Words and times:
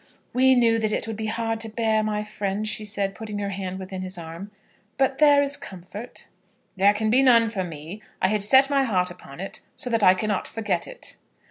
"We 0.33 0.55
knew 0.55 0.79
that 0.79 0.91
it 0.91 1.05
would 1.05 1.15
be 1.15 1.27
hard 1.27 1.59
to 1.59 1.69
bear, 1.69 2.01
my 2.01 2.23
friend," 2.23 2.67
she 2.67 2.83
said, 2.85 3.13
putting 3.13 3.37
her 3.37 3.51
hand 3.51 3.77
within 3.77 4.01
his 4.01 4.17
arm; 4.17 4.49
"but 4.97 5.19
there 5.19 5.43
is 5.43 5.57
comfort." 5.57 6.25
"There 6.75 6.95
can 6.95 7.11
be 7.11 7.21
none 7.21 7.49
for 7.49 7.63
me. 7.63 8.01
I 8.19 8.29
had 8.29 8.43
set 8.43 8.67
my 8.67 8.81
heart 8.83 9.11
upon 9.11 9.39
it 9.39 9.61
so 9.75 9.91
that 9.91 10.01
I 10.01 10.15
cannot 10.15 10.47
forget 10.47 10.87
it." 10.87 11.17